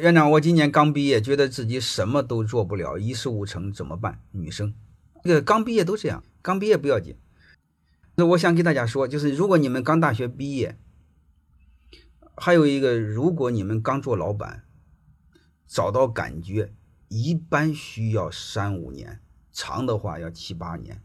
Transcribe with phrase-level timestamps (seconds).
[0.00, 4.20] 院长，我今年刚毕业，觉得自己什么都做不了，一事无成，怎么办？
[4.32, 4.74] 女生，
[5.22, 7.16] 这个刚毕业都这样，刚毕业不要紧。
[8.16, 10.78] 那我想给大家说，就是如果你们刚大学毕业，
[12.36, 14.64] 还有一个，如果你们刚做老板，
[15.66, 16.72] 找到感觉，
[17.08, 19.20] 一般需要三五年，
[19.52, 21.02] 长的话要七八年，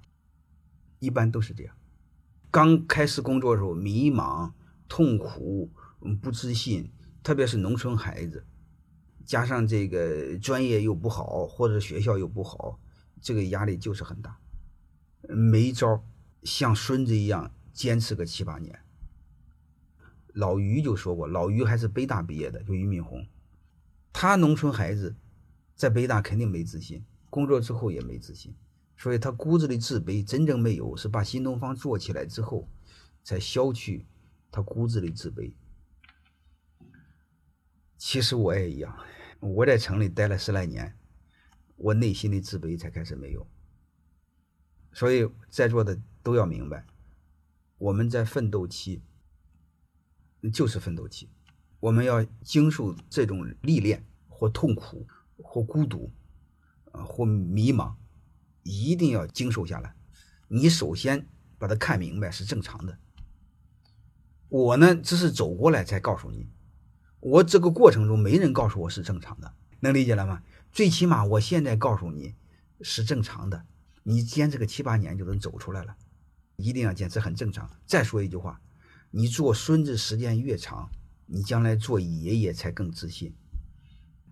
[1.00, 1.76] 一般都是这样。
[2.50, 4.52] 刚开始工作的时候，迷茫、
[4.88, 5.72] 痛苦、
[6.22, 6.92] 不自信，
[7.24, 8.46] 特别是农村孩子。
[9.26, 12.80] 加上这个专业又不好，或者学校又不好，
[13.22, 14.38] 这个压力就是很大，
[15.30, 16.04] 没招
[16.44, 18.80] 像孙子一样坚持个七八年。
[20.34, 23.28] 老于就说过，老于还是北大毕业的，就俞敏洪，
[24.14, 25.16] 他农村孩子，
[25.76, 28.56] 在北大肯定没自信，工作之后也没自信，
[28.96, 32.70] 所以他骨子里自卑，真正没有，是把新东方做起来之后，
[33.24, 34.06] 才消去
[34.50, 35.54] 他骨子里自卑。
[38.04, 38.98] 其实我也一样，
[39.40, 40.98] 我在城里待了十来年，
[41.76, 43.46] 我内心的自卑才开始没有。
[44.92, 46.84] 所以在座的都要明白，
[47.78, 49.02] 我们在奋斗期，
[50.52, 51.30] 就是奋斗期，
[51.80, 55.08] 我们要经受这种历练或痛苦
[55.38, 56.12] 或孤独，
[56.94, 57.94] 啊或迷茫，
[58.64, 59.96] 一定要经受下来。
[60.48, 61.28] 你首先
[61.60, 62.98] 把它看明白是正常的。
[64.50, 66.50] 我呢，只是走过来才告诉你。
[67.22, 70.42] 我这个过程中没人告诉我是正常的，能理解了吗？
[70.72, 72.34] 最起码我现在告诉你
[72.82, 73.64] 是正常的，
[74.02, 75.96] 你坚持个七八年就能走出来了，
[76.56, 77.70] 一定要坚持，很正常。
[77.86, 78.60] 再说一句话，
[79.12, 80.90] 你做孙子时间越长，
[81.28, 83.36] 你将来做爷爷才更自信，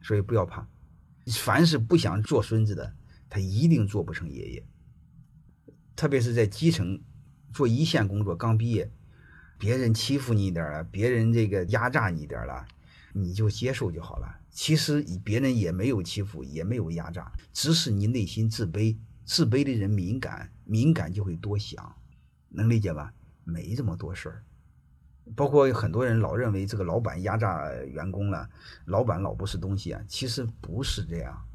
[0.02, 0.68] 所以不要怕。
[1.28, 2.96] 凡是不想做孙子的，
[3.30, 4.66] 他一定做不成爷爷。
[5.96, 7.00] 特别是在基层
[7.53, 8.92] 做一线工作，刚毕业，
[9.59, 12.66] 别人欺负你一点了，别人这个压榨你一点了。
[13.14, 14.40] 你就接受就好了。
[14.52, 18.97] 其实别人也没有欺负，也没有压榨，只是你内心自卑。
[19.25, 21.96] 自卑的人敏感，敏感就会多想，
[22.50, 23.14] 能理解吧？
[23.44, 24.44] 没这么多事儿。
[25.36, 28.50] 包括很多人老认为这个老板压榨员工了，
[28.86, 30.02] 老板老不是东西啊。
[30.08, 31.46] 其实不是这样，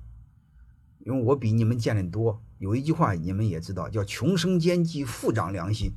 [1.00, 2.40] 因为我比你们见的多。
[2.58, 5.92] 有一句话你们也知道，叫“穷生奸计，富长良心”。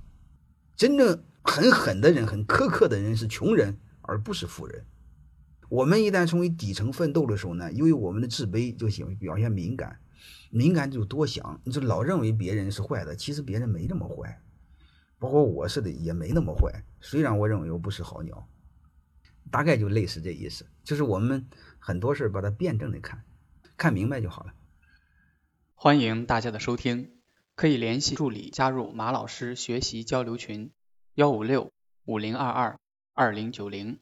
[0.75, 4.83] 真正很狠的人、很苛刻的人是穷人，而不是富人。
[5.69, 9.99] 我们一旦从于底层奋斗的时候呢，由于我们的自卑，就喜欢表现敏感，
[10.49, 14.41] 敏感就多想，你就老认为别人是坏的，其实别人没那么坏，
[15.19, 16.85] 包括我似的也没那么坏。
[17.01, 18.47] 虽然我认为我不是好鸟，
[19.51, 21.45] 大概就类似这意思，就是我们
[21.79, 23.25] 很多事把它辩证的看，
[23.75, 24.53] 看明白就好了。
[25.75, 27.11] 欢迎大家的收听，
[27.55, 30.71] 可以联系助理加入马老师学习交流群：
[31.15, 31.73] 幺五六
[32.05, 32.79] 五零二二
[33.13, 33.99] 二零九零。